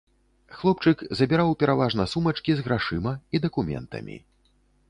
Хлопчык 0.59 1.03
забіраў 1.19 1.53
пераважна 1.63 2.07
сумачкі 2.13 2.51
з 2.57 2.65
грашыма 2.69 3.13
і 3.37 3.43
дакументамі. 3.45 4.15